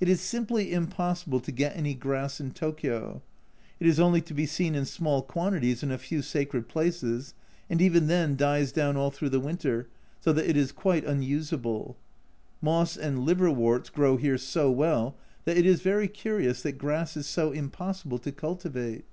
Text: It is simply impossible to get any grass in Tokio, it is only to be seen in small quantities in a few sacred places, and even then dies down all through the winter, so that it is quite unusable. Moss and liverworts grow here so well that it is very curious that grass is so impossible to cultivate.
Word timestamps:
It 0.00 0.08
is 0.08 0.22
simply 0.22 0.72
impossible 0.72 1.38
to 1.40 1.52
get 1.52 1.76
any 1.76 1.92
grass 1.92 2.40
in 2.40 2.52
Tokio, 2.52 3.20
it 3.78 3.86
is 3.86 4.00
only 4.00 4.22
to 4.22 4.32
be 4.32 4.46
seen 4.46 4.74
in 4.74 4.86
small 4.86 5.20
quantities 5.20 5.82
in 5.82 5.90
a 5.90 5.98
few 5.98 6.22
sacred 6.22 6.66
places, 6.66 7.34
and 7.68 7.82
even 7.82 8.06
then 8.06 8.36
dies 8.36 8.72
down 8.72 8.96
all 8.96 9.10
through 9.10 9.28
the 9.28 9.38
winter, 9.38 9.86
so 10.18 10.32
that 10.32 10.48
it 10.48 10.56
is 10.56 10.72
quite 10.72 11.04
unusable. 11.04 11.98
Moss 12.62 12.96
and 12.96 13.26
liverworts 13.26 13.90
grow 13.90 14.16
here 14.16 14.38
so 14.38 14.70
well 14.70 15.14
that 15.44 15.58
it 15.58 15.66
is 15.66 15.82
very 15.82 16.08
curious 16.08 16.62
that 16.62 16.78
grass 16.78 17.14
is 17.14 17.26
so 17.26 17.52
impossible 17.52 18.18
to 18.18 18.32
cultivate. 18.32 19.04